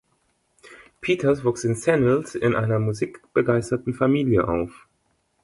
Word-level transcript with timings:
Peters 0.99 1.43
wuchs 1.43 1.63
in 1.63 1.75
Senlis 1.75 2.33
in 2.33 2.55
einer 2.55 2.79
musikbegeisterten 2.79 3.93
Familie 3.93 4.47
auf. 4.47 4.87